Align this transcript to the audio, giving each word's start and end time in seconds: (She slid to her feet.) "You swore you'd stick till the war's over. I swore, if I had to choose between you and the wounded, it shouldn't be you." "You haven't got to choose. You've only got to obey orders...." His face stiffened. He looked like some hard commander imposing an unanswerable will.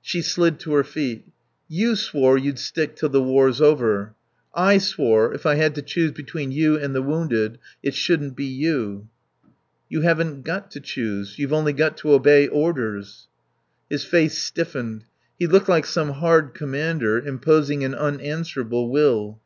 (She 0.00 0.22
slid 0.22 0.60
to 0.60 0.74
her 0.74 0.84
feet.) 0.84 1.24
"You 1.68 1.96
swore 1.96 2.38
you'd 2.38 2.60
stick 2.60 2.94
till 2.94 3.08
the 3.08 3.20
war's 3.20 3.60
over. 3.60 4.14
I 4.54 4.78
swore, 4.78 5.34
if 5.34 5.44
I 5.44 5.56
had 5.56 5.74
to 5.74 5.82
choose 5.82 6.12
between 6.12 6.52
you 6.52 6.78
and 6.78 6.94
the 6.94 7.02
wounded, 7.02 7.58
it 7.82 7.94
shouldn't 7.94 8.36
be 8.36 8.44
you." 8.44 9.08
"You 9.88 10.02
haven't 10.02 10.42
got 10.44 10.70
to 10.70 10.80
choose. 10.80 11.36
You've 11.36 11.52
only 11.52 11.72
got 11.72 11.96
to 11.96 12.12
obey 12.12 12.46
orders...." 12.46 13.26
His 13.90 14.04
face 14.04 14.38
stiffened. 14.38 15.02
He 15.36 15.48
looked 15.48 15.68
like 15.68 15.86
some 15.86 16.10
hard 16.10 16.54
commander 16.54 17.18
imposing 17.18 17.82
an 17.82 17.96
unanswerable 17.96 18.88
will. 18.88 19.40